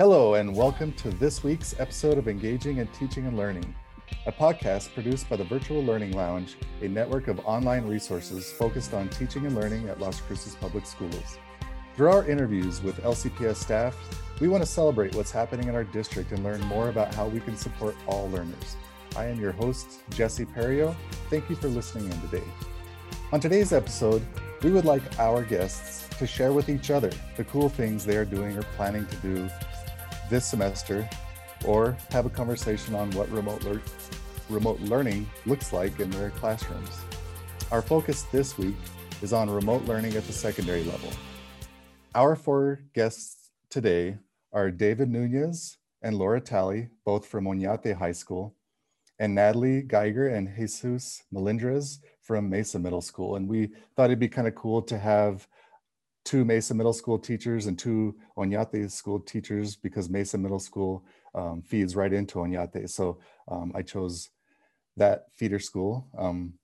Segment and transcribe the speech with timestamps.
[0.00, 3.74] Hello, and welcome to this week's episode of Engaging in Teaching and Learning,
[4.24, 9.10] a podcast produced by the Virtual Learning Lounge, a network of online resources focused on
[9.10, 11.36] teaching and learning at Las Cruces Public Schools.
[11.94, 13.94] Through our interviews with LCPS staff,
[14.40, 17.40] we want to celebrate what's happening in our district and learn more about how we
[17.40, 18.76] can support all learners.
[19.16, 20.96] I am your host, Jesse Perio.
[21.28, 22.46] Thank you for listening in today.
[23.32, 24.22] On today's episode,
[24.62, 28.24] we would like our guests to share with each other the cool things they are
[28.24, 29.50] doing or planning to do
[30.30, 31.08] this semester,
[31.64, 33.82] or have a conversation on what remote, lear-
[34.48, 37.00] remote learning looks like in their classrooms.
[37.70, 38.76] Our focus this week
[39.22, 41.10] is on remote learning at the secondary level.
[42.14, 44.18] Our four guests today
[44.52, 48.54] are David Nunez and Laura Talley, both from Oñate High School,
[49.18, 53.36] and Natalie Geiger and Jesus Melendrez from Mesa Middle School.
[53.36, 55.46] And we thought it'd be kind of cool to have
[56.24, 61.04] two Mesa Middle School teachers and two Oñate School teachers because Mesa Middle School
[61.34, 62.88] um, feeds right into Oñate.
[62.90, 63.18] So
[63.48, 64.30] um, I chose
[64.96, 66.54] that feeder school um,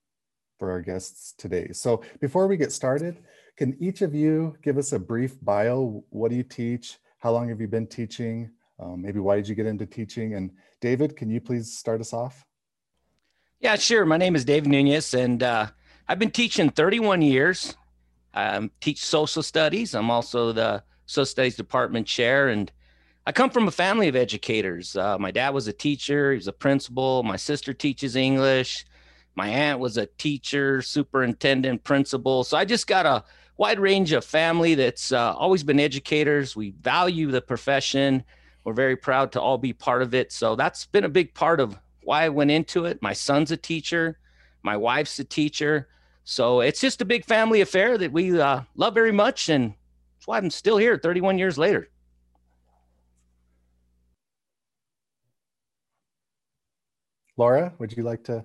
[0.59, 1.69] for our guests today.
[1.73, 3.19] So before we get started,
[3.57, 6.05] can each of you give us a brief bio?
[6.11, 6.99] What do you teach?
[7.19, 8.51] How long have you been teaching?
[8.79, 10.35] Um, maybe why did you get into teaching?
[10.35, 12.45] And David, can you please start us off?
[13.61, 14.05] Yeah, sure.
[14.05, 15.69] My name is Dave Nunez, and uh,
[16.07, 17.75] I've been teaching 31 years.
[18.37, 19.95] I um, teach social studies.
[19.95, 22.71] I'm also the social studies department chair, and
[23.27, 24.95] I come from a family of educators.
[24.95, 27.23] Uh, my dad was a teacher, he was a principal.
[27.23, 28.85] My sister teaches English.
[29.35, 32.45] My aunt was a teacher, superintendent, principal.
[32.45, 33.25] So I just got a
[33.57, 36.55] wide range of family that's uh, always been educators.
[36.55, 38.23] We value the profession.
[38.65, 40.31] We're very proud to all be part of it.
[40.31, 43.01] So that's been a big part of why I went into it.
[43.01, 44.19] My son's a teacher,
[44.63, 45.89] my wife's a teacher.
[46.29, 49.49] So it's just a big family affair that we uh, love very much.
[49.49, 49.75] And
[50.17, 51.89] that's why I'm still here 31 years later.
[57.37, 58.45] Laura, would you like to?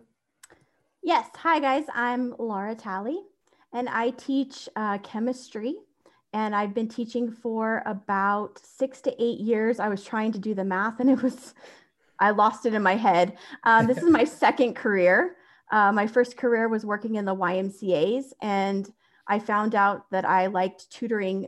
[1.01, 1.27] Yes.
[1.37, 1.85] Hi, guys.
[1.95, 3.19] I'm Laura Talley,
[3.73, 5.73] and I teach uh, chemistry.
[6.33, 9.79] And I've been teaching for about six to eight years.
[9.79, 11.55] I was trying to do the math, and it was
[12.19, 13.37] I lost it in my head.
[13.63, 15.35] Um, this is my second career.
[15.71, 18.91] Uh, my first career was working in the YMCA's, and
[19.25, 21.47] I found out that I liked tutoring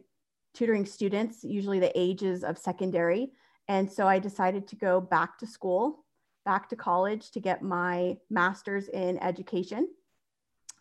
[0.53, 3.31] tutoring students, usually the ages of secondary.
[3.67, 6.05] And so I decided to go back to school,
[6.45, 9.87] back to college to get my master's in education.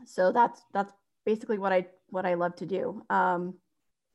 [0.05, 0.93] So that's that's
[1.25, 3.03] basically what I what I love to do.
[3.09, 3.55] Um,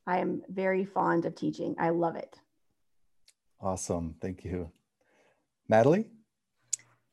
[0.06, 1.74] I am very fond of teaching.
[1.78, 2.38] I love it.
[3.60, 4.70] Awesome, thank you.
[5.68, 6.06] Natalie?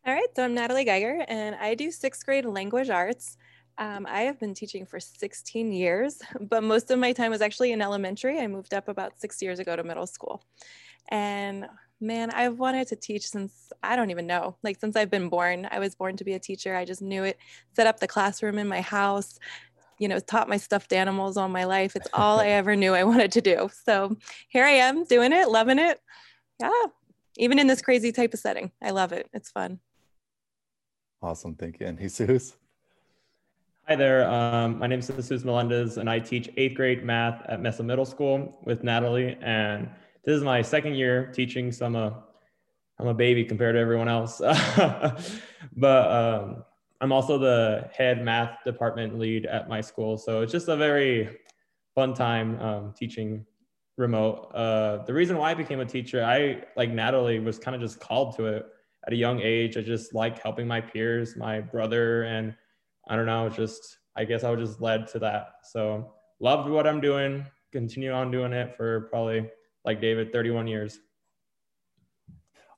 [0.07, 3.37] All right, so I'm Natalie Geiger and I do sixth grade language arts.
[3.79, 7.71] Um, I have been teaching for 16 years, but most of my time was actually
[7.71, 8.39] in elementary.
[8.39, 10.43] I moved up about six years ago to middle school.
[11.09, 11.65] And
[11.99, 15.67] man, I've wanted to teach since I don't even know, like since I've been born.
[15.71, 16.75] I was born to be a teacher.
[16.75, 17.39] I just knew it,
[17.75, 19.39] set up the classroom in my house,
[19.97, 21.95] you know, taught my stuffed animals all my life.
[21.95, 23.71] It's all I ever knew I wanted to do.
[23.83, 24.17] So
[24.49, 25.99] here I am doing it, loving it.
[26.61, 26.69] Yeah,
[27.37, 28.71] even in this crazy type of setting.
[28.83, 29.27] I love it.
[29.33, 29.79] It's fun.
[31.21, 31.55] Awesome.
[31.55, 31.87] Thank you.
[31.87, 32.55] And Jesus?
[33.87, 34.29] Hi there.
[34.29, 38.05] Um, my name is Jesus Melendez, and I teach eighth grade math at Mesa Middle
[38.05, 39.37] School with Natalie.
[39.41, 39.89] And
[40.23, 42.23] this is my second year teaching, so I'm a,
[42.99, 44.39] I'm a baby compared to everyone else.
[45.77, 46.63] but um,
[46.99, 50.17] I'm also the head math department lead at my school.
[50.17, 51.37] So it's just a very
[51.93, 53.45] fun time um, teaching
[53.97, 54.51] remote.
[54.53, 57.99] Uh, the reason why I became a teacher, I like Natalie was kind of just
[57.99, 58.65] called to it
[59.07, 59.77] at a young age.
[59.77, 62.55] I just like helping my peers, my brother, and
[63.07, 65.53] I don't know, just I guess I was just led to that.
[65.63, 67.45] So loved what I'm doing.
[67.71, 69.49] Continue on doing it for probably
[69.83, 70.99] like David, 31 years.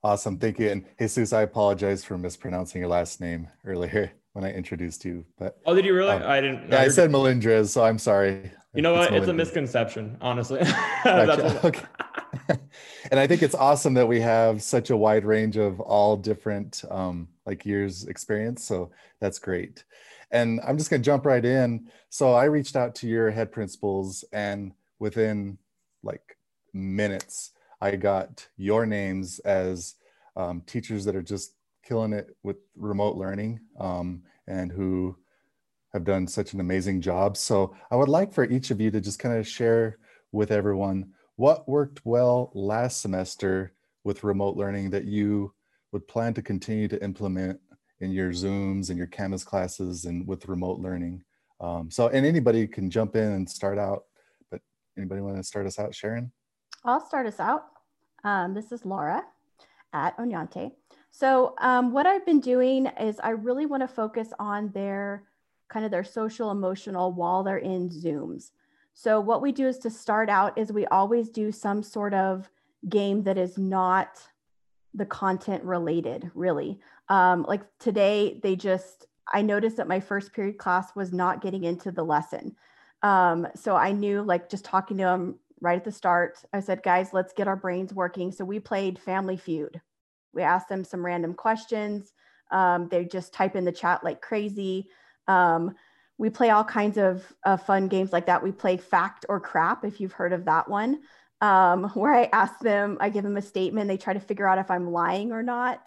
[0.04, 0.70] Awesome, thank you.
[0.70, 5.26] And Jesus, I apologize for mispronouncing your last name earlier when I introduced you.
[5.38, 6.12] But oh, did you really?
[6.12, 6.70] Um, I didn't.
[6.70, 8.52] Yeah, I said Melindres, so I'm sorry.
[8.74, 9.12] You know what?
[9.12, 10.60] It's, it's a misconception, honestly.
[11.06, 11.82] okay.
[13.12, 16.84] and I think it's awesome that we have such a wide range of all different
[16.90, 18.64] um, like years experience.
[18.64, 19.84] So that's great.
[20.32, 21.88] And I'm just going to jump right in.
[22.10, 25.58] So I reached out to your head principals, and within
[26.04, 26.38] like
[26.74, 27.52] minutes,
[27.82, 29.96] I got your names as
[30.36, 31.54] um, teachers that are just
[31.84, 35.16] killing it with remote learning um, and who
[35.94, 37.38] have done such an amazing job.
[37.38, 39.98] So I would like for each of you to just kind of share
[40.32, 43.72] with everyone what worked well last semester
[44.04, 45.54] with remote learning that you
[45.92, 47.60] would plan to continue to implement
[48.00, 51.24] in your Zooms and your Canvas classes and with remote learning.
[51.62, 54.04] Um, so, and anybody can jump in and start out,
[54.52, 54.62] but
[54.98, 56.32] anybody want to start us out, Sharon?
[56.84, 57.66] I'll start us out.
[58.24, 59.24] Um, this is Laura
[59.94, 60.72] at Oñate.
[61.12, 65.24] So um, what I've been doing is I really want to focus on their
[65.70, 68.52] kind of their social emotional while they're in Zooms.
[69.00, 72.50] So what we do is to start out is we always do some sort of
[72.90, 74.18] game that is not
[74.96, 76.80] the content related, really.
[77.08, 81.64] Um, like today, they just, I noticed that my first period class was not getting
[81.64, 82.56] into the lesson.
[83.04, 86.82] Um, so I knew, like, just talking to them right at the start, I said,
[86.82, 88.32] guys, let's get our brains working.
[88.32, 89.80] So we played Family Feud.
[90.34, 92.14] We asked them some random questions.
[92.50, 94.88] Um, they just type in the chat like crazy.
[95.28, 95.76] Um,
[96.18, 98.44] we play all kinds of uh, fun games like that.
[98.44, 101.00] We play Fact or Crap, if you've heard of that one
[101.42, 104.58] um, where I ask them, I give them a statement, they try to figure out
[104.58, 105.82] if I'm lying or not.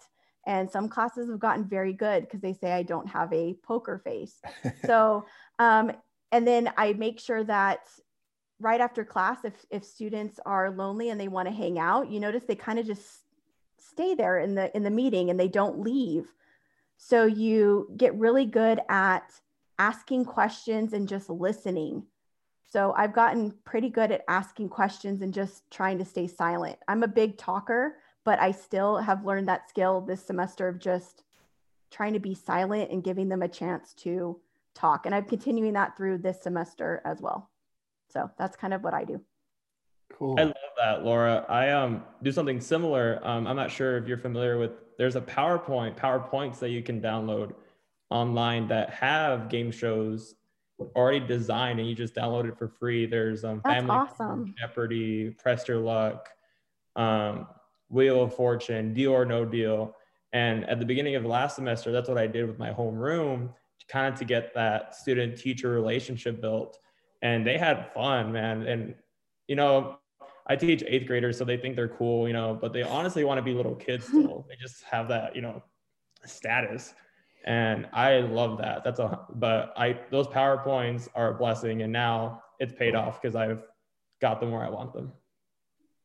[0.47, 4.01] And some classes have gotten very good because they say I don't have a poker
[4.03, 4.41] face.
[4.85, 5.25] so,
[5.59, 5.91] um,
[6.31, 7.81] and then I make sure that
[8.59, 12.19] right after class, if, if students are lonely and they want to hang out, you
[12.19, 13.05] notice they kind of just
[13.77, 16.31] stay there in the in the meeting and they don't leave.
[16.97, 19.23] So you get really good at
[19.79, 22.03] asking questions and just listening
[22.71, 26.77] so I've gotten pretty good at asking questions and just trying to stay silent.
[26.87, 31.23] I'm a big talker, but I still have learned that skill this semester of just
[31.91, 34.39] trying to be silent and giving them a chance to
[34.73, 35.05] talk.
[35.05, 37.49] And I'm continuing that through this semester as well.
[38.13, 39.19] So that's kind of what I do.
[40.17, 40.39] Cool.
[40.39, 41.45] I love that, Laura.
[41.49, 43.19] I um do something similar.
[43.21, 44.71] Um, I'm not sure if you're familiar with.
[44.97, 47.53] There's a PowerPoint, PowerPoints that you can download
[48.11, 50.35] online that have game shows
[50.95, 53.05] already designed and you just download it for free.
[53.05, 54.55] There's um, That's Family awesome.
[54.59, 56.29] Jeopardy, Press Your Luck,
[56.95, 57.47] um,
[57.89, 59.95] Wheel of Fortune, Deal or No Deal.
[60.33, 63.49] And at the beginning of the last semester, that's what I did with my homeroom,
[63.79, 66.77] to kind of to get that student teacher relationship built.
[67.21, 68.65] And they had fun, man.
[68.65, 68.95] And,
[69.47, 69.97] you know,
[70.47, 73.37] I teach eighth graders, so they think they're cool, you know, but they honestly want
[73.37, 74.45] to be little kids still.
[74.49, 75.61] they just have that, you know,
[76.25, 76.93] status
[77.45, 78.83] and i love that.
[78.83, 81.81] That's a but i those powerpoints are a blessing.
[81.81, 83.63] And now it's paid off because i've
[84.21, 85.11] got them where i want them.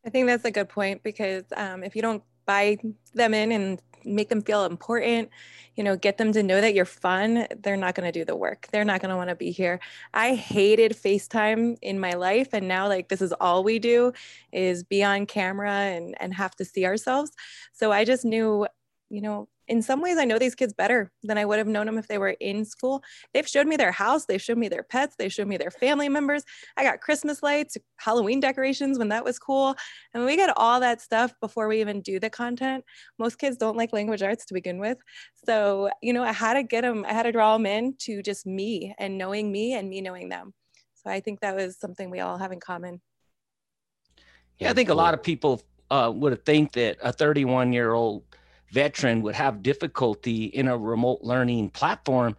[0.04, 2.78] I think that's a good point because um, if you don't buy
[3.12, 5.28] them in and make them feel important
[5.74, 8.36] you know get them to know that you're fun they're not going to do the
[8.36, 8.68] work.
[8.70, 9.80] They're not going to want to be here.
[10.14, 12.48] I hated facetime in my life.
[12.52, 14.12] And now like this is all we do
[14.52, 17.32] is be on camera and and have to see ourselves.
[17.72, 18.66] So i just knew
[19.10, 21.86] you know in some ways, I know these kids better than I would have known
[21.86, 23.02] them if they were in school.
[23.34, 26.08] They've showed me their house, they've showed me their pets, they've showed me their family
[26.08, 26.44] members.
[26.76, 29.74] I got Christmas lights, Halloween decorations when that was cool.
[30.14, 32.84] And we get all that stuff before we even do the content.
[33.18, 34.98] Most kids don't like language arts to begin with.
[35.44, 38.22] So, you know, I had to get them, I had to draw them in to
[38.22, 40.54] just me and knowing me and me knowing them.
[40.94, 43.00] So I think that was something we all have in common.
[44.58, 48.24] Yeah, I think a lot of people uh, would think that a 31 year old
[48.76, 52.36] veteran would have difficulty in a remote learning platform,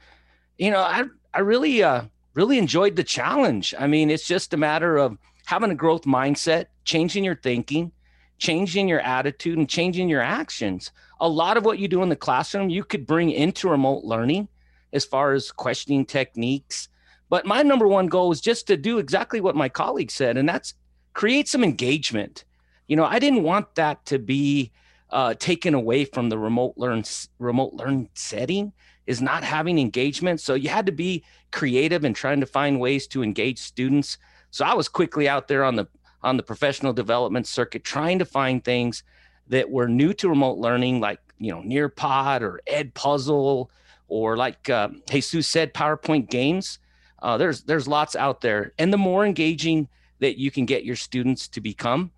[0.59, 2.03] you know, I I really uh
[2.35, 3.73] really enjoyed the challenge.
[3.77, 7.91] I mean, it's just a matter of having a growth mindset, changing your thinking,
[8.37, 10.91] changing your attitude and changing your actions.
[11.19, 14.47] A lot of what you do in the classroom you could bring into remote learning
[14.93, 16.87] as far as questioning techniques.
[17.29, 20.47] But my number one goal is just to do exactly what my colleague said, and
[20.47, 20.75] that's
[21.13, 22.45] create some engagement.
[22.87, 24.71] You know, I didn't want that to be
[25.09, 27.03] uh, taken away from the remote learn
[27.39, 28.73] remote learn setting
[29.05, 30.41] is not having engagement.
[30.41, 34.17] So you had to be creative and trying to find ways to engage students.
[34.51, 35.87] So I was quickly out there on the
[36.23, 39.03] on the professional development circuit trying to find things
[39.47, 43.69] that were new to remote learning, like you know Nearpod or Edpuzzle,
[44.09, 46.79] or like uh, Jesus said, PowerPoint games.
[47.21, 49.87] Uh, there's there's lots out there, and the more engaging
[50.19, 52.11] that you can get your students to become,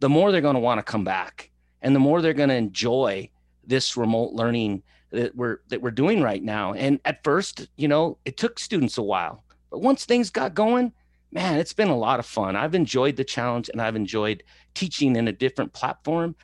[0.00, 1.50] the more they're going to want to come back
[1.84, 3.30] and the more they're going to enjoy
[3.64, 8.18] this remote learning that we're that we're doing right now and at first you know
[8.24, 10.92] it took students a while but once things got going
[11.30, 14.42] man it's been a lot of fun i've enjoyed the challenge and i've enjoyed
[14.74, 16.34] teaching in a different platform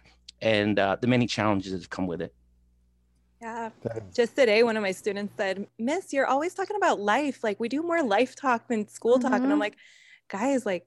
[0.40, 2.32] and uh, the many challenges that have come with it
[3.42, 3.70] yeah.
[4.14, 7.42] Just today, one of my students said, Miss, you're always talking about life.
[7.42, 9.28] Like, we do more life talk than school mm-hmm.
[9.28, 9.32] talk.
[9.32, 9.60] And I'm mm-hmm.
[9.60, 9.76] like,
[10.28, 10.86] guys, like,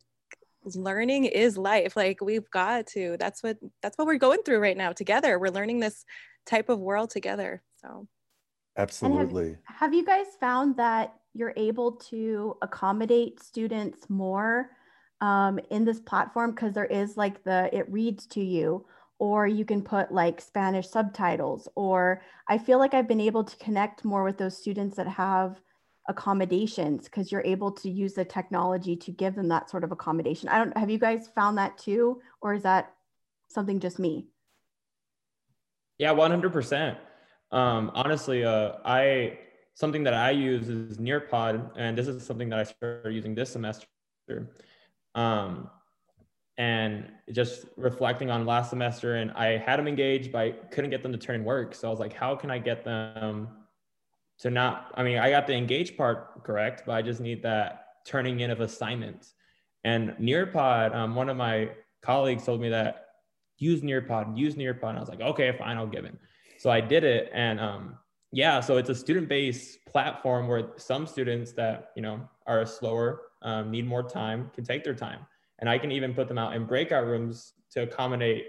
[0.66, 4.78] learning is life like we've got to that's what that's what we're going through right
[4.78, 5.38] now together.
[5.40, 6.06] We're learning this
[6.46, 8.08] type of world together so.
[8.76, 9.58] Absolutely.
[9.66, 14.72] Have, have, you guys found that you're able to accommodate students more
[15.22, 16.52] um, in this platform?
[16.52, 18.84] Because there is like the it reads to you
[19.20, 23.56] or you can put like spanish subtitles or i feel like i've been able to
[23.58, 25.62] connect more with those students that have
[26.08, 30.50] accommodations because you're able to use the technology to give them that sort of accommodation.
[30.50, 32.94] I don't have you guys found that too, or is that
[33.50, 34.28] something just me?
[35.98, 36.98] Yeah, 100%.
[37.52, 39.40] Um, honestly, uh, I
[39.76, 43.52] something that I use is Nearpod, and this is something that I started using this
[43.52, 43.88] semester.
[45.16, 45.70] Um,
[46.58, 51.02] and just reflecting on last semester, and I had them engaged, but I couldn't get
[51.02, 51.74] them to turn in work.
[51.74, 53.48] So I was like, how can I get them
[54.40, 54.92] to not?
[54.96, 58.52] I mean, I got the engage part correct, but I just need that turning in
[58.52, 59.34] of assignments.
[59.84, 61.70] And Nearpod, um, one of my
[62.02, 63.08] colleagues told me that
[63.58, 64.90] use Nearpod, use Nearpod.
[64.90, 66.16] And I was like, okay, fine, I'll give it.
[66.58, 67.98] So I did it, and um,
[68.32, 73.70] yeah, so it's a student-based platform where some students that you know are slower, um,
[73.70, 75.20] need more time, can take their time,
[75.60, 78.46] and I can even put them out in breakout rooms to accommodate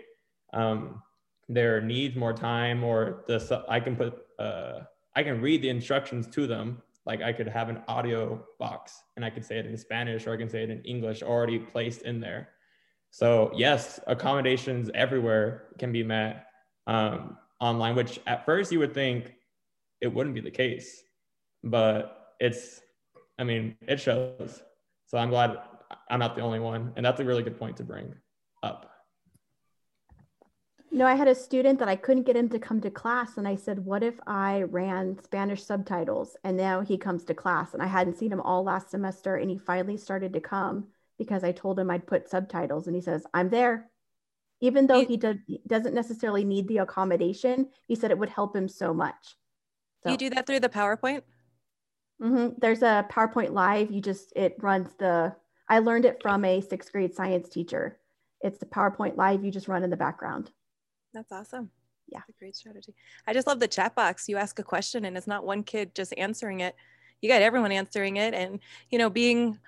[0.52, 1.02] um,
[1.48, 4.80] their needs more time, or the I can put uh,
[5.16, 6.82] I can read the instructions to them.
[7.06, 10.32] Like I could have an audio box, and I could say it in Spanish, or
[10.32, 12.48] I can say it in English, already placed in there.
[13.10, 16.46] So yes, accommodations everywhere can be met
[16.86, 19.34] um, online, which at first you would think
[20.00, 21.02] it wouldn't be the case.
[21.62, 22.80] But it's,
[23.38, 24.62] I mean, it shows.
[25.06, 25.58] So I'm glad
[26.10, 26.92] I'm not the only one.
[26.96, 28.14] And that's a really good point to bring
[28.62, 28.90] up.
[30.94, 33.36] No, I had a student that I couldn't get him to come to class.
[33.36, 36.36] And I said, What if I ran Spanish subtitles?
[36.44, 37.74] And now he comes to class.
[37.74, 39.34] And I hadn't seen him all last semester.
[39.34, 40.86] And he finally started to come
[41.18, 42.86] because I told him I'd put subtitles.
[42.86, 43.90] And he says, I'm there.
[44.60, 48.68] Even though he, he doesn't necessarily need the accommodation, he said it would help him
[48.68, 49.34] so much.
[50.04, 50.10] So.
[50.10, 51.22] You do that through the PowerPoint?
[52.22, 52.54] Mm-hmm.
[52.58, 53.90] There's a PowerPoint Live.
[53.90, 55.34] You just, it runs the,
[55.68, 57.98] I learned it from a sixth grade science teacher.
[58.42, 59.44] It's the PowerPoint Live.
[59.44, 60.52] You just run in the background.
[61.14, 61.70] That's awesome.
[62.08, 62.18] Yeah.
[62.18, 62.94] That's a great strategy.
[63.26, 64.28] I just love the chat box.
[64.28, 66.74] You ask a question and it's not one kid just answering it.
[67.22, 68.34] You got everyone answering it.
[68.34, 68.58] And,
[68.90, 69.58] you know, being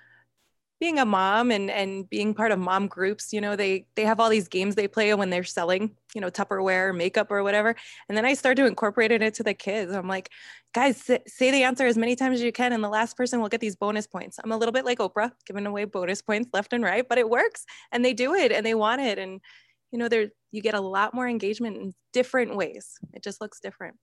[0.79, 4.19] being a mom and and being part of mom groups you know they they have
[4.19, 7.75] all these games they play when they're selling you know tupperware makeup or whatever
[8.07, 10.29] and then i start to incorporate it into the kids i'm like
[10.73, 13.49] guys say the answer as many times as you can and the last person will
[13.49, 16.73] get these bonus points i'm a little bit like oprah giving away bonus points left
[16.73, 19.41] and right but it works and they do it and they want it and
[19.91, 23.59] you know there you get a lot more engagement in different ways it just looks
[23.59, 23.95] different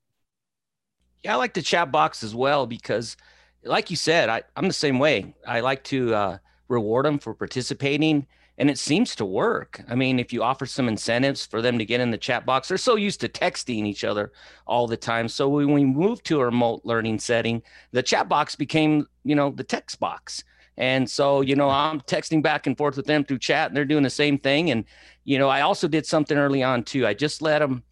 [1.23, 3.17] yeah i like the chat box as well because
[3.65, 6.39] like you said I, i'm the same way i like to uh,
[6.69, 8.27] reward them for participating
[8.59, 9.83] and it seems to work.
[9.89, 12.69] I mean, if you offer some incentives for them to get in the chat box,
[12.69, 14.33] they're so used to texting each other
[14.67, 15.29] all the time.
[15.29, 19.51] So when we moved to a remote learning setting, the chat box became, you know,
[19.51, 20.45] the text box.
[20.77, 23.85] And so, you know, I'm texting back and forth with them through chat and they're
[23.85, 24.71] doing the same thing.
[24.71, 24.85] And,
[25.25, 27.07] you know, I also did something early on too.
[27.07, 27.85] I just let them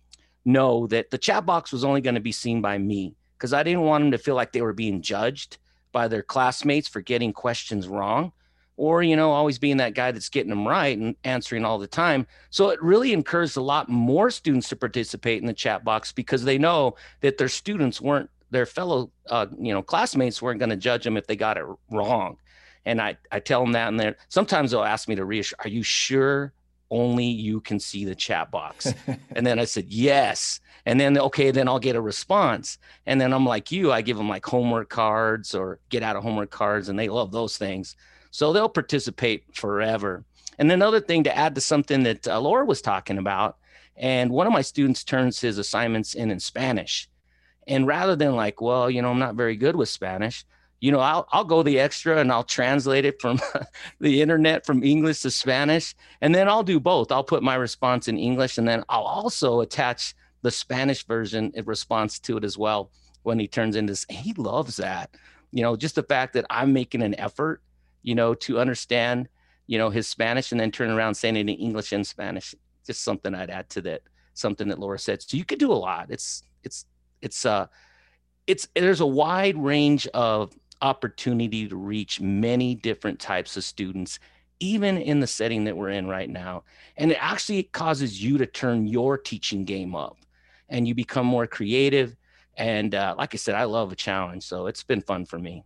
[0.44, 3.62] know that the chat box was only going to be seen by me because I
[3.62, 5.58] didn't want them to feel like they were being judged
[5.92, 8.32] by their classmates for getting questions wrong
[8.76, 11.86] or you know always being that guy that's getting them right and answering all the
[11.86, 16.10] time so it really encouraged a lot more students to participate in the chat box
[16.12, 20.70] because they know that their students weren't their fellow uh, you know classmates weren't going
[20.70, 22.36] to judge them if they got it wrong
[22.84, 25.68] and i i tell them that and then sometimes they'll ask me to reassure are
[25.68, 26.52] you sure
[26.90, 28.92] only you can see the chat box
[29.36, 33.32] and then i said yes and then okay then i'll get a response and then
[33.32, 36.88] i'm like you i give them like homework cards or get out of homework cards
[36.88, 37.96] and they love those things
[38.32, 40.24] so they'll participate forever.
[40.58, 43.58] And another thing to add to something that uh, Laura was talking about,
[43.96, 47.08] and one of my students turns his assignments in in Spanish.
[47.68, 50.44] And rather than like, well, you know, I'm not very good with Spanish,
[50.82, 53.40] you know, I'll, I'll go the extra and I'll translate it from
[54.00, 55.94] the internet from English to Spanish.
[56.20, 57.10] And then I'll do both.
[57.10, 61.64] I'll put my response in English and then I'll also attach the Spanish version in
[61.64, 62.90] response to it as well
[63.22, 64.04] when he turns into, this.
[64.10, 65.16] he loves that.
[65.52, 67.62] You know, just the fact that I'm making an effort
[68.02, 69.28] you know, to understand,
[69.66, 72.54] you know, his Spanish and then turn around saying it in English and Spanish.
[72.84, 74.02] Just something I'd add to that.
[74.34, 75.22] Something that Laura said.
[75.22, 76.06] So you could do a lot.
[76.10, 76.86] It's it's
[77.20, 77.66] it's uh
[78.46, 84.18] it's there's a wide range of opportunity to reach many different types of students
[84.60, 86.62] even in the setting that we're in right now.
[86.96, 90.18] And it actually causes you to turn your teaching game up
[90.68, 92.16] and you become more creative.
[92.56, 95.64] And uh, like i said i love a challenge so it's been fun for me.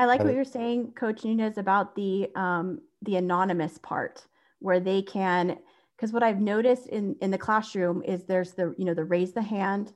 [0.00, 4.26] I like what you're saying, Coach Nunez, about the um, the anonymous part,
[4.60, 5.58] where they can,
[5.94, 9.34] because what I've noticed in in the classroom is there's the you know the raise
[9.34, 9.92] the hand,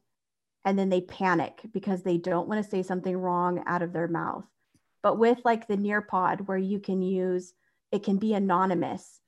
[0.64, 4.08] and then they panic because they don't want to say something wrong out of their
[4.08, 4.44] mouth.
[5.02, 7.54] But with like the Nearpod, where you can use
[7.92, 9.20] it can be anonymous.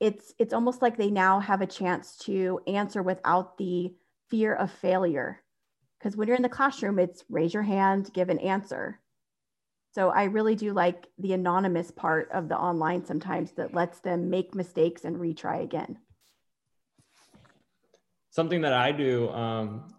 [0.00, 3.94] It's it's almost like they now have a chance to answer without the
[4.30, 5.42] fear of failure.
[5.98, 9.00] Because when you're in the classroom, it's raise your hand, give an answer
[9.92, 14.30] So I really do like the anonymous part of the online sometimes that lets them
[14.30, 15.98] make mistakes and retry again.
[18.30, 19.93] Something that I do um,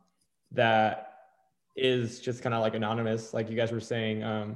[0.56, 1.14] that
[1.76, 4.24] is just kind of like anonymous, like you guys were saying.
[4.24, 4.56] Um,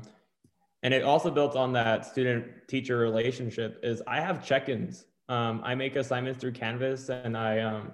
[0.83, 5.05] and it also built on that student teacher relationship is I have check-ins.
[5.27, 7.91] Um, I make assignments through Canvas and I um,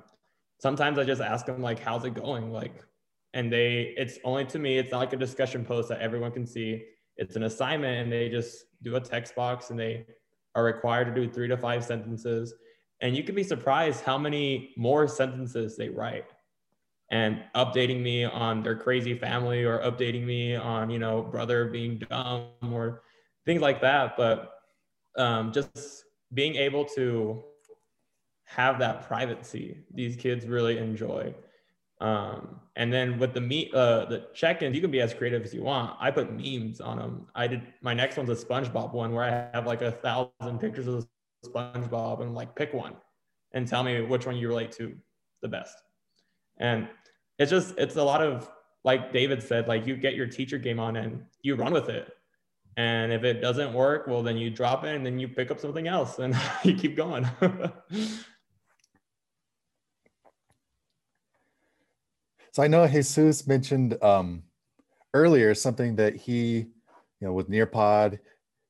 [0.60, 2.52] sometimes I just ask them like, how's it going?
[2.52, 2.84] Like,
[3.34, 6.46] and they, it's only to me, it's not like a discussion post that everyone can
[6.46, 6.84] see.
[7.18, 10.06] It's an assignment and they just do a text box and they
[10.54, 12.54] are required to do three to five sentences.
[13.02, 16.26] And you can be surprised how many more sentences they write
[17.10, 22.00] and updating me on their crazy family or updating me on you know brother being
[22.10, 23.02] dumb or
[23.46, 24.18] things like that.
[24.18, 24.54] But
[25.18, 27.44] um, just being able to
[28.46, 31.34] have that privacy these kids really enjoy.
[32.02, 35.54] Um, and then with the meet uh, the check-ins you can be as creative as
[35.54, 35.96] you want.
[36.00, 39.56] I put memes on them i did my next one's a spongebob one where i
[39.56, 41.08] have like a thousand pictures of
[41.46, 42.96] spongebob and like pick one
[43.54, 44.94] and tell me which one you relate to
[45.42, 45.85] the best
[46.58, 46.88] and
[47.38, 48.50] it's just, it's a lot of,
[48.84, 52.14] like David said, like you get your teacher game on and you run with it.
[52.78, 55.60] And if it doesn't work, well, then you drop it and then you pick up
[55.60, 57.28] something else and you keep going.
[62.52, 64.44] so I know Jesus mentioned um,
[65.14, 66.68] earlier something that he, you
[67.22, 68.20] know, with Nearpod,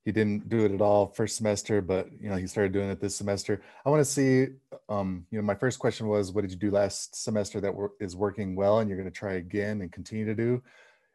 [0.06, 3.02] he didn't do it at all first semester, but you know he started doing it
[3.02, 3.62] this semester.
[3.84, 4.50] I want to see,
[4.90, 8.16] um, you know, my first question was, what did you do last semester that is
[8.16, 10.62] working well, and you're going to try again and continue to do?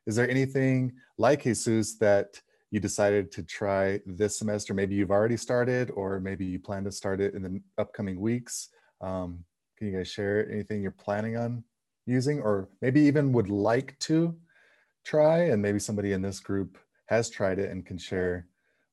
[0.06, 4.74] Is there anything like Jesus that you decided to try this semester?
[4.74, 8.70] Maybe you've already started, or maybe you plan to start it in the upcoming weeks.
[9.00, 9.44] Um,
[9.76, 11.62] can you guys share anything you're planning on
[12.06, 14.36] using, or maybe even would like to
[15.04, 15.44] try?
[15.44, 18.46] And maybe somebody in this group has tried it and can share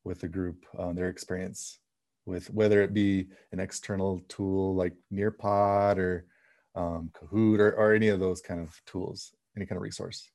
[0.03, 1.79] with the group uh, their experience
[2.27, 6.25] with whether it be an external tool like Nearpod or
[6.75, 10.29] um, Kahoot or, or any of those kind of tools, any kind of resource.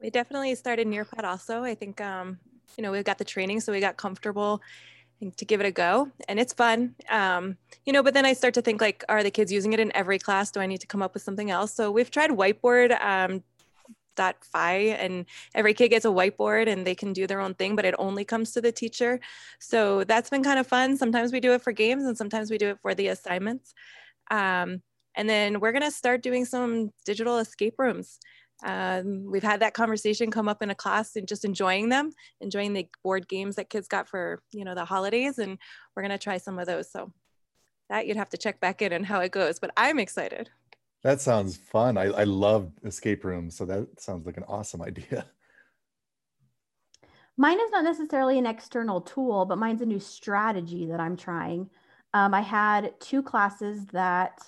[0.00, 1.62] We definitely started Nearpod also.
[1.62, 2.38] I think, um,
[2.76, 4.62] you know, we got the training, so we got comfortable
[5.36, 8.52] to give it a go and it's fun um, you know but then i start
[8.52, 10.86] to think like are the kids using it in every class do i need to
[10.86, 13.42] come up with something else so we've tried whiteboard um,
[14.44, 17.84] Phi, and every kid gets a whiteboard and they can do their own thing but
[17.84, 19.20] it only comes to the teacher.
[19.58, 20.96] So that's been kind of fun.
[20.96, 23.74] Sometimes we do it for games and sometimes we do it for the assignments.
[24.30, 24.82] Um,
[25.16, 28.18] and then we're going to start doing some digital escape rooms.
[28.64, 32.72] Um, we've had that conversation come up in a class and just enjoying them enjoying
[32.72, 35.58] the board games that kids got for you know the holidays and
[35.94, 36.90] we're going to try some of those.
[36.90, 37.12] So
[37.88, 40.50] that you'd have to check back in and how it goes but i'm excited
[41.04, 41.98] that sounds fun.
[41.98, 43.56] I, I love escape rooms.
[43.56, 45.26] So that sounds like an awesome idea.
[47.36, 51.68] Mine is not necessarily an external tool, but mine's a new strategy that I'm trying.
[52.12, 54.38] Um, I had two classes that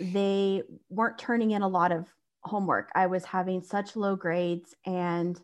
[0.00, 2.06] they weren't turning in a lot of
[2.44, 2.88] homework.
[2.94, 4.76] I was having such low grades.
[4.86, 5.40] And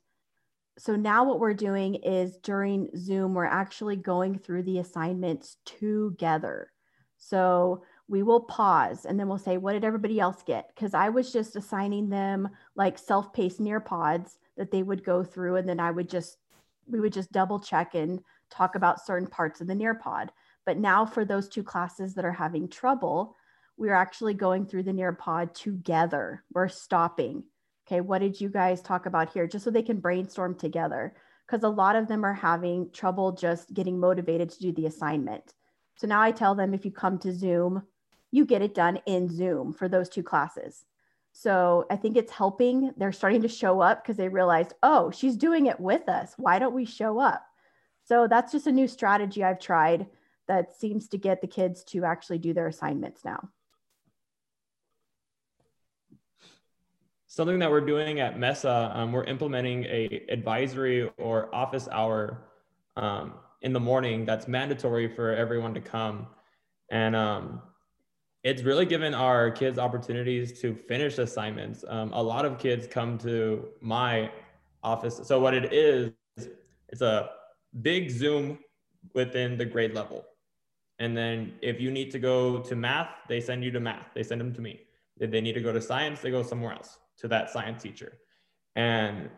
[0.79, 6.71] so now what we're doing is during Zoom, we're actually going through the assignments together.
[7.19, 10.71] So we will pause and then we'll say, what did everybody else get?
[10.75, 15.57] Because I was just assigning them like self paced Nearpods that they would go through.
[15.57, 16.37] And then I would just,
[16.87, 20.29] we would just double check and talk about certain parts of the Nearpod.
[20.67, 23.37] But now for those two classes that are having trouble,
[23.77, 26.45] we're actually going through the Nearpod together.
[26.53, 27.45] We're stopping.
[27.87, 29.47] Okay, what did you guys talk about here?
[29.47, 31.15] Just so they can brainstorm together.
[31.47, 35.53] Because a lot of them are having trouble just getting motivated to do the assignment.
[35.97, 37.83] So now I tell them if you come to Zoom,
[38.35, 40.85] you get it done in Zoom for those two classes.
[41.33, 42.91] So I think it's helping.
[42.97, 46.35] They're starting to show up because they realized, oh, she's doing it with us.
[46.37, 47.47] Why don't we show up?
[48.05, 50.07] So that's just a new strategy I've tried
[50.49, 53.51] that seems to get the kids to actually do their assignments now.
[57.29, 62.43] Something that we're doing at Mesa, um, we're implementing a advisory or office hour
[62.97, 66.27] um, in the morning that's mandatory for everyone to come.
[66.91, 67.63] And um,
[68.45, 71.83] it's really given our kids opportunities to finish assignments.
[71.89, 74.31] Um, a lot of kids come to my
[74.83, 75.21] office.
[75.25, 76.13] So what it is,
[76.91, 77.31] it's a
[77.81, 78.59] big Zoom
[79.15, 80.27] within the grade level.
[80.99, 84.09] And then if you need to go to math, they send you to math.
[84.15, 84.81] They send them to me.
[85.19, 88.19] If they need to go to science, they go somewhere else to that science teacher.
[88.77, 89.31] And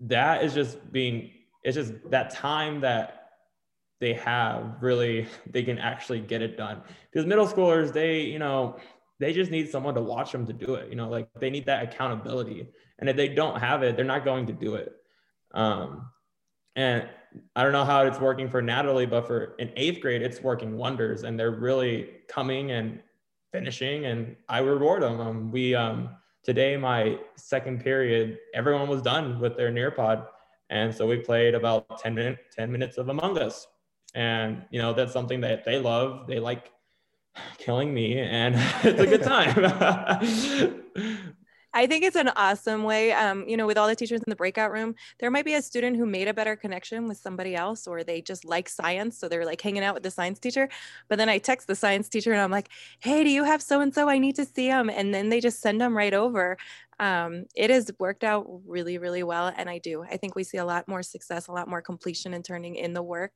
[0.00, 1.30] that is just being,
[1.64, 3.15] it's just that time that
[4.00, 6.82] they have really they can actually get it done.
[7.10, 8.76] Because middle schoolers they you know
[9.18, 11.66] they just need someone to watch them to do it you know like they need
[11.66, 12.68] that accountability.
[12.98, 14.92] And if they don't have it they're not going to do it.
[15.52, 16.10] Um,
[16.74, 17.08] and
[17.54, 20.76] I don't know how it's working for Natalie, but for in eighth grade, it's working
[20.76, 23.00] wonders, and they're really coming and
[23.52, 25.20] finishing, and I reward them.
[25.20, 26.10] Um, we um,
[26.44, 30.26] today, my second period, everyone was done with their Nearpod,
[30.70, 33.66] and so we played about 10 minutes 10 minutes of Among Us,
[34.16, 36.26] and you know that's something that they love.
[36.26, 36.72] They like
[37.58, 40.82] killing me, and it's a good time.
[41.76, 43.12] I think it's an awesome way.
[43.12, 45.60] Um, you know, with all the teachers in the breakout room, there might be a
[45.60, 49.18] student who made a better connection with somebody else, or they just like science.
[49.18, 50.70] So they're like hanging out with the science teacher.
[51.10, 53.82] But then I text the science teacher and I'm like, hey, do you have so
[53.82, 54.08] and so?
[54.08, 54.88] I need to see them.
[54.88, 56.56] And then they just send them right over.
[56.98, 59.52] Um, it has worked out really, really well.
[59.54, 60.02] And I do.
[60.02, 62.94] I think we see a lot more success, a lot more completion and turning in
[62.94, 63.32] the work.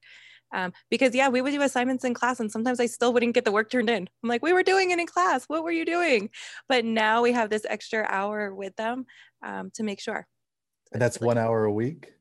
[0.52, 3.44] Um, because yeah, we would do assignments in class and sometimes I still wouldn't get
[3.44, 4.08] the work turned in.
[4.22, 5.44] I'm like, we were doing it in class.
[5.44, 6.30] What were you doing?
[6.68, 9.06] But now we have this extra hour with them
[9.44, 10.26] um, to make sure.
[10.92, 12.12] And that's one hour a week?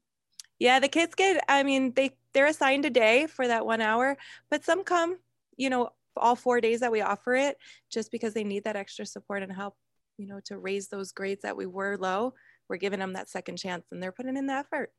[0.60, 4.18] Yeah, the kids get, I mean, they, they're assigned a day for that one hour,
[4.52, 5.18] but some come,
[5.58, 7.58] you know, all four days that we offer it
[7.92, 9.76] just because they need that extra support and help,
[10.18, 12.34] you know, to raise those grades that we were low.
[12.68, 14.92] We're giving them that second chance and they're putting in the effort.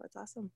[0.00, 0.50] That's awesome.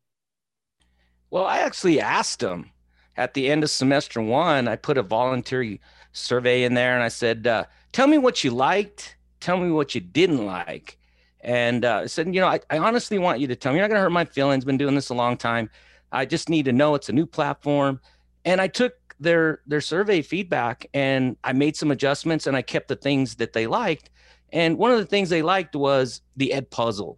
[1.31, 2.71] Well, I actually asked them
[3.17, 4.69] at the end of semester one.
[4.69, 5.81] I put a voluntary
[6.13, 9.95] survey in there and I said, uh, Tell me what you liked, tell me what
[9.95, 10.99] you didn't like.
[11.41, 13.79] And uh, I said, You know, I, I honestly want you to tell me.
[13.79, 14.65] You're not going to hurt my feelings.
[14.65, 15.71] Been doing this a long time.
[16.13, 18.01] I just need to know it's a new platform.
[18.45, 22.89] And I took their their survey feedback and I made some adjustments and I kept
[22.89, 24.11] the things that they liked.
[24.53, 27.17] And one of the things they liked was the Edpuzzle.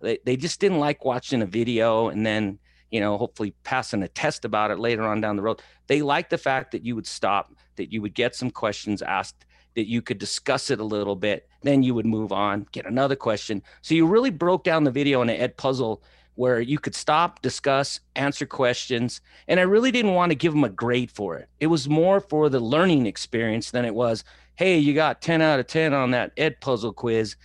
[0.00, 2.58] They, they just didn't like watching a video and then
[2.90, 5.62] you know, hopefully passing a test about it later on down the road.
[5.86, 9.44] They like the fact that you would stop, that you would get some questions asked,
[9.76, 13.16] that you could discuss it a little bit, then you would move on, get another
[13.16, 13.62] question.
[13.82, 16.00] So you really broke down the video in an Edpuzzle
[16.34, 19.20] where you could stop, discuss, answer questions.
[19.46, 21.48] And I really didn't want to give them a grade for it.
[21.60, 24.24] It was more for the learning experience than it was,
[24.56, 27.36] hey, you got 10 out of 10 on that Edpuzzle quiz.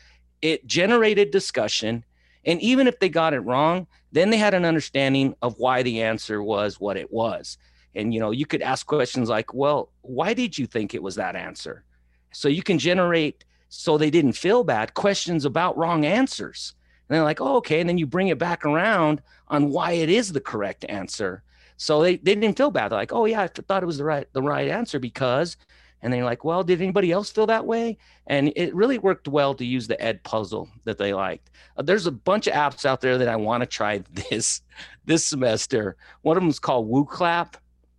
[0.41, 2.03] It generated discussion
[2.45, 6.01] and even if they got it wrong, then they had an understanding of why the
[6.01, 7.57] answer was what it was.
[7.95, 11.15] And you know, you could ask questions like, "Well, why did you think it was
[11.15, 11.83] that answer?"
[12.31, 16.75] So you can generate so they didn't feel bad questions about wrong answers.
[17.07, 20.09] And they're like, "Oh, okay." And then you bring it back around on why it
[20.09, 21.43] is the correct answer.
[21.77, 22.91] So they, they didn't feel bad.
[22.91, 25.57] They're like, "Oh yeah, I thought it was the right the right answer because
[26.05, 27.97] and they're like, well, did anybody else feel that way?
[28.27, 31.49] And it really worked well to use the Edpuzzle that they liked.
[31.77, 34.61] Uh, there's a bunch of apps out there that I want to try this
[35.05, 35.97] this semester.
[36.21, 37.55] One of them is called WooClap.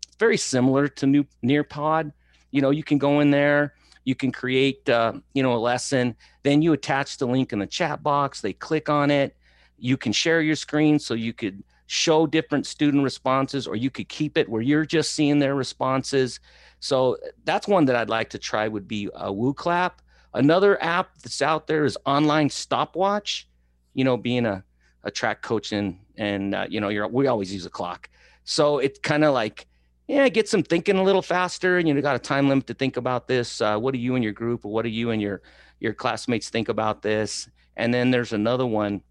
[0.06, 2.12] It's very similar to New Nearpod.
[2.52, 6.14] You know, you can go in there, you can create, uh, you know, a lesson.
[6.44, 8.40] Then you attach the link in the chat box.
[8.40, 9.36] They click on it.
[9.78, 14.08] You can share your screen so you could show different student responses, or you could
[14.08, 16.40] keep it where you're just seeing their responses.
[16.80, 19.92] So that's one that I'd like to try would be a WooClap.
[20.34, 23.48] Another app that's out there is online stopwatch.
[23.94, 24.62] You know, being a,
[25.04, 28.10] a track coach and and uh, you know, you're we always use a clock.
[28.44, 29.66] So it's kind of like
[30.08, 31.78] yeah, get some thinking a little faster.
[31.78, 33.60] And you got a time limit to think about this.
[33.60, 35.42] Uh, what do you and your group, or what do you and your
[35.80, 37.48] your classmates think about this?
[37.76, 39.02] And then there's another one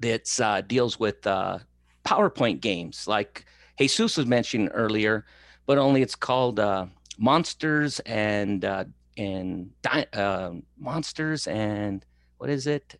[0.00, 1.58] that uh, deals with uh,
[2.06, 3.44] PowerPoint games, like
[3.78, 5.24] Jesus was mentioning earlier
[5.66, 6.86] but only it's called uh,
[7.18, 8.84] Monsters and uh,
[9.16, 12.04] and di- uh, Monsters and
[12.38, 12.98] what is it?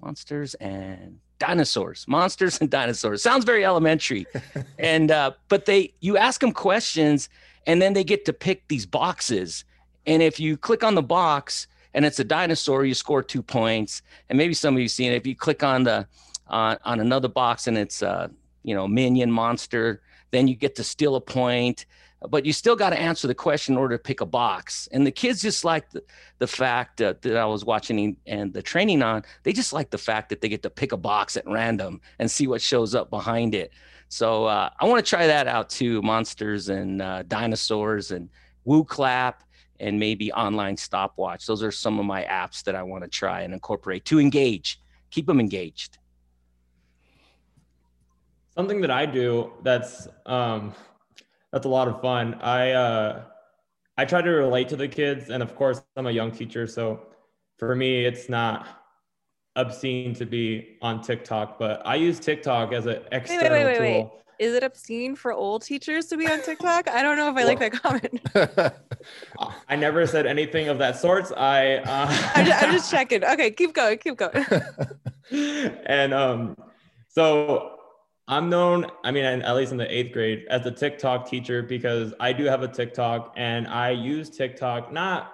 [0.00, 2.06] Monsters and dinosaurs.
[2.08, 3.22] Monsters and dinosaurs.
[3.22, 4.26] Sounds very elementary.
[4.78, 7.28] And uh, but they you ask them questions
[7.66, 9.64] and then they get to pick these boxes.
[10.06, 14.02] And if you click on the box and it's a dinosaur you score two points.
[14.28, 15.16] And maybe some of you seen it.
[15.16, 16.06] If you click on the
[16.48, 18.28] uh, on another box and it's uh,
[18.62, 21.86] you know minion monster then you get to steal a point
[22.30, 24.88] but you still got to answer the question in order to pick a box.
[24.92, 26.02] And the kids just like the,
[26.38, 29.98] the fact uh, that I was watching and the training on, they just like the
[29.98, 33.08] fact that they get to pick a box at random and see what shows up
[33.10, 33.72] behind it.
[34.08, 38.28] So uh, I want to try that out too monsters and uh, dinosaurs and
[38.64, 39.44] woo clap
[39.78, 41.46] and maybe online stopwatch.
[41.46, 44.80] Those are some of my apps that I want to try and incorporate to engage,
[45.10, 45.98] keep them engaged.
[48.58, 50.74] Something that I do that's um,
[51.52, 52.34] that's a lot of fun.
[52.42, 53.22] I uh,
[53.96, 57.06] I try to relate to the kids, and of course, I'm a young teacher, so
[57.56, 58.66] for me, it's not
[59.54, 64.00] obscene to be on TikTok, but I use TikTok as an external wait, wait, wait,
[64.00, 64.24] tool.
[64.40, 66.88] Is it obscene for old teachers to be on TikTok?
[66.88, 68.74] I don't know if I like that comment.
[69.68, 71.30] I never said anything of that sort.
[71.36, 72.06] I uh...
[72.34, 73.22] I'm, just, I'm just checking.
[73.24, 74.44] Okay, keep going, keep going.
[75.86, 76.56] and um,
[77.08, 77.77] so
[78.30, 82.12] I'm known, I mean, at least in the eighth grade, as the TikTok teacher because
[82.20, 85.32] I do have a TikTok and I use TikTok not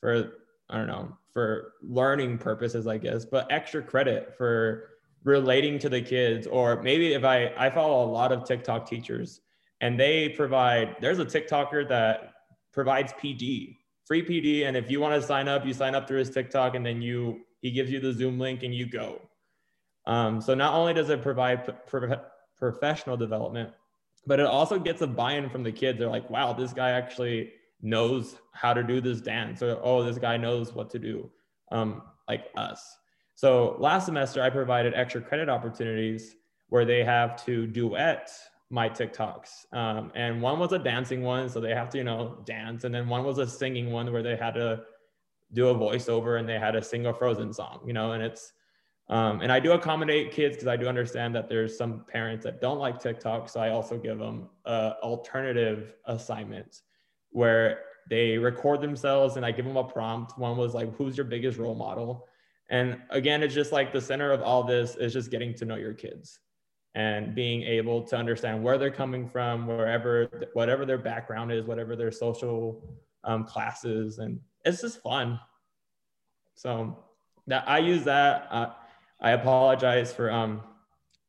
[0.00, 0.34] for,
[0.70, 4.90] I don't know, for learning purposes, I guess, but extra credit for
[5.24, 6.46] relating to the kids.
[6.46, 9.40] Or maybe if I, I follow a lot of TikTok teachers
[9.80, 12.34] and they provide, there's a TikToker that
[12.72, 14.64] provides PD, free PD.
[14.64, 17.02] And if you want to sign up, you sign up through his TikTok and then
[17.02, 19.20] you, he gives you the Zoom link and you go
[20.06, 22.20] um, so not only does it provide pro-
[22.56, 23.70] professional development,
[24.26, 25.98] but it also gets a buy-in from the kids.
[25.98, 30.18] They're like, wow, this guy actually knows how to do this dance, or oh, this
[30.18, 31.30] guy knows what to do,
[31.72, 32.98] um, like us.
[33.34, 36.36] So last semester, I provided extra credit opportunities
[36.68, 38.30] where they have to duet
[38.70, 39.72] my TikToks.
[39.72, 42.84] Um, and one was a dancing one, so they have to, you know, dance.
[42.84, 44.82] And then one was a singing one where they had to
[45.52, 48.52] do a voiceover and they had to sing a Frozen song, you know, and it's
[49.12, 52.62] um, and I do accommodate kids because I do understand that there's some parents that
[52.62, 53.50] don't like TikTok.
[53.50, 56.80] So I also give them a alternative assignment
[57.28, 60.38] where they record themselves and I give them a prompt.
[60.38, 62.26] One was like, who's your biggest role model?
[62.70, 65.76] And again, it's just like the center of all this is just getting to know
[65.76, 66.40] your kids
[66.94, 71.96] and being able to understand where they're coming from, wherever, whatever their background is, whatever
[71.96, 72.82] their social
[73.24, 74.20] um, classes.
[74.20, 75.38] And it's just fun.
[76.54, 76.96] So
[77.46, 78.48] that I use that.
[78.50, 78.70] Uh,
[79.22, 80.62] I apologize for um,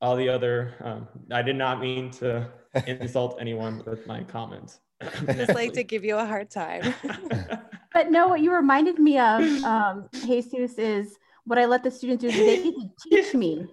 [0.02, 0.74] all the other.
[0.84, 2.50] Um, I did not mean to
[2.88, 4.80] insult anyone with my comments.
[5.28, 6.94] Just like to give you a hard time.
[7.94, 12.24] but no, what you reminded me of, um, Jesus, is what I let the students
[12.24, 12.32] do.
[12.32, 13.68] They get to teach me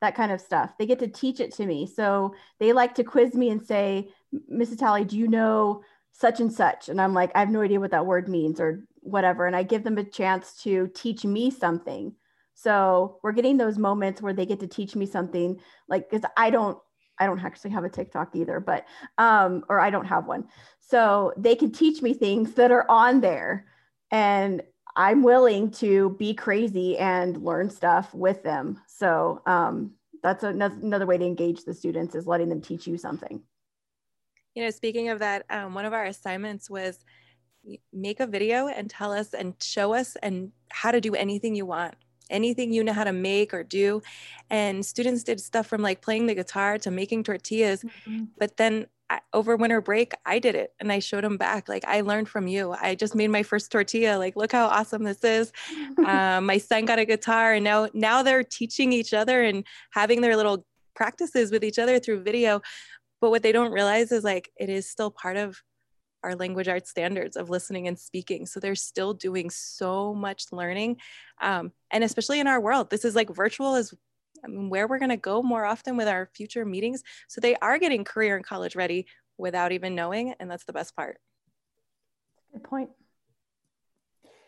[0.00, 0.76] that kind of stuff.
[0.78, 1.86] They get to teach it to me.
[1.86, 4.08] So they like to quiz me and say,
[4.52, 4.78] Mrs.
[4.78, 5.82] Talley, do you know
[6.12, 6.88] such and such?
[6.88, 9.46] And I'm like, I have no idea what that word means or whatever.
[9.46, 12.14] And I give them a chance to teach me something.
[12.54, 16.50] So we're getting those moments where they get to teach me something like because I
[16.50, 16.78] don't
[17.18, 18.86] I don't actually have a TikTok either, but
[19.18, 20.48] um, or I don't have one.
[20.80, 23.66] So they can teach me things that are on there.
[24.10, 24.62] And
[24.96, 28.80] I'm willing to be crazy and learn stuff with them.
[28.86, 33.42] So um, that's another way to engage the students is letting them teach you something.
[34.54, 37.04] You know, speaking of that, um, one of our assignments was
[37.92, 41.66] make a video and tell us and show us and how to do anything you
[41.66, 41.94] want
[42.30, 44.02] anything you know how to make or do.
[44.50, 47.82] And students did stuff from like playing the guitar to making tortillas.
[47.82, 48.24] Mm-hmm.
[48.38, 51.68] But then I, over winter break, I did it and I showed them back.
[51.68, 52.72] Like, I learned from you.
[52.72, 54.16] I just made my first tortilla.
[54.16, 55.52] Like, look how awesome this is.
[56.06, 60.20] um, my son got a guitar, and now now they're teaching each other and having
[60.20, 62.62] their little practices with each other through video.
[63.20, 65.62] But what they don't realize is like it is still part of
[66.24, 68.46] our language arts standards of listening and speaking.
[68.46, 70.96] So they're still doing so much learning.
[71.40, 73.94] Um, and especially in our world, this is like virtual is
[74.42, 77.02] I mean, where we're going to go more often with our future meetings.
[77.28, 79.06] So they are getting career and college ready
[79.36, 80.34] without even knowing.
[80.40, 81.18] And that's the best part.
[82.52, 82.90] Good point.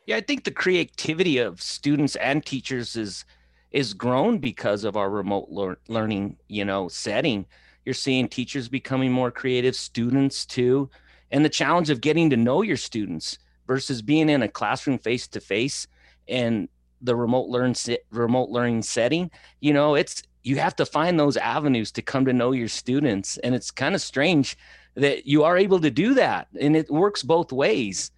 [0.07, 3.25] Yeah, I think the creativity of students and teachers is
[3.73, 7.45] is grown because of our remote lear- learning, you know, setting.
[7.85, 10.89] You're seeing teachers becoming more creative, students too
[11.31, 15.27] and the challenge of getting to know your students versus being in a classroom face
[15.29, 15.87] to face
[16.29, 16.69] and
[17.03, 17.75] the remote learn
[18.11, 22.33] remote learning setting you know it's you have to find those avenues to come to
[22.33, 23.37] know your students.
[23.39, 24.57] And it's kind of strange
[24.95, 28.12] that you are able to do that and it works both ways.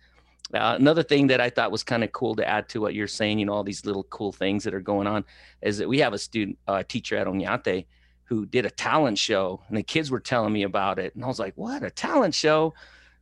[0.52, 3.06] Uh, another thing that I thought was kind of cool to add to what you're
[3.06, 5.24] saying, you know, all these little cool things that are going on,
[5.62, 7.86] is that we have a student, uh, teacher at Oñate,
[8.24, 11.28] who did a talent show, and the kids were telling me about it, and I
[11.28, 11.82] was like, "What?
[11.82, 12.72] A talent show!"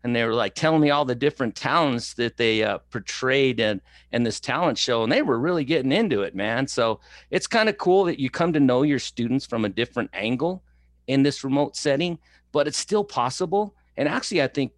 [0.05, 3.81] And they were like telling me all the different talents that they uh, portrayed in
[4.13, 6.67] in this talent show and they were really getting into it man.
[6.67, 10.11] So it's kind of cool that you come to know your students from a different
[10.13, 10.63] angle
[11.07, 12.19] in this remote setting
[12.53, 13.75] but it's still possible.
[13.97, 14.73] And actually i think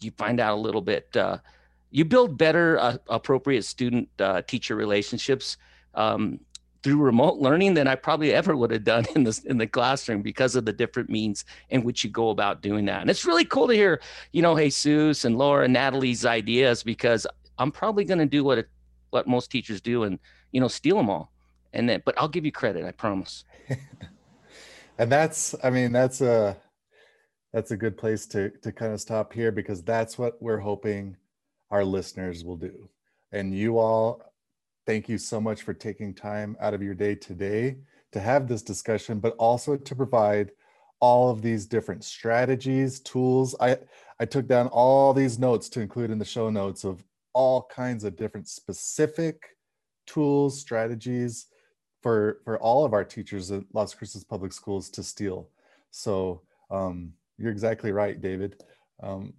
[0.00, 1.38] you find out a little bit uh,
[1.90, 5.56] you build better uh, appropriate student uh, teacher relationships
[5.94, 6.40] um,
[6.84, 10.20] through remote learning than I probably ever would have done in this in the classroom
[10.20, 13.00] because of the different means in which you go about doing that.
[13.00, 17.26] And it's really cool to hear, you know, Jesus and Laura and Natalie's ideas because
[17.58, 18.68] I'm probably going to do what it,
[19.10, 20.18] what most teachers do and
[20.52, 21.32] you know steal them all.
[21.72, 23.44] And then, but I'll give you credit, I promise.
[24.98, 26.56] and that's, I mean, that's a
[27.54, 31.16] that's a good place to to kind of stop here because that's what we're hoping
[31.70, 32.90] our listeners will do.
[33.32, 34.33] And you all
[34.86, 37.76] thank you so much for taking time out of your day today
[38.12, 40.52] to have this discussion, but also to provide
[41.00, 43.54] all of these different strategies, tools.
[43.60, 43.78] I,
[44.20, 48.04] I took down all these notes to include in the show notes of all kinds
[48.04, 49.42] of different specific
[50.06, 51.46] tools, strategies
[52.02, 55.48] for for all of our teachers at Las Cruces Public Schools to steal.
[55.90, 58.62] So um, you're exactly right, David.
[59.02, 59.32] Um,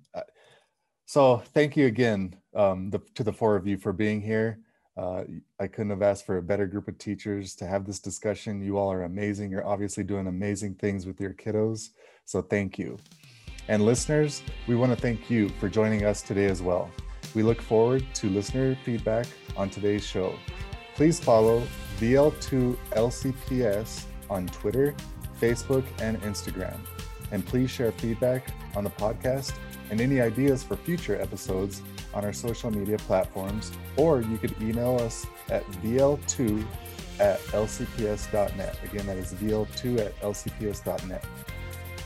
[1.06, 4.60] so thank you again um, the, to the four of you for being here.
[4.98, 5.24] Uh,
[5.60, 8.62] I couldn't have asked for a better group of teachers to have this discussion.
[8.62, 9.52] You all are amazing.
[9.52, 11.90] You're obviously doing amazing things with your kiddos.
[12.24, 12.98] So thank you.
[13.68, 16.90] And listeners, we want to thank you for joining us today as well.
[17.34, 19.26] We look forward to listener feedback
[19.58, 20.34] on today's show.
[20.96, 21.62] Please follow
[22.00, 24.96] VL2LCPS on Twitter,
[25.42, 26.78] Facebook, and Instagram.
[27.32, 29.54] And please share feedback on the podcast
[29.90, 31.82] and any ideas for future episodes
[32.16, 36.66] on our social media platforms, or you could email us at vl2
[37.20, 38.78] at lcps.net.
[38.84, 41.26] Again, that is vl2 at lcps.net.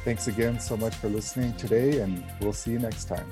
[0.04, 3.30] Thanks again so much for listening today, and we'll see you next time.